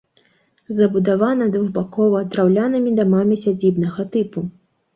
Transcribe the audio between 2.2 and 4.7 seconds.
драўлянымі дамамі сядзібнага тыпу.